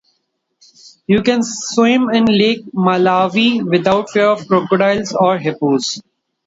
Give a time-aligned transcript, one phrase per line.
[1.05, 6.01] You can swim in Lake Malawi without fear of crocodiles or hippos.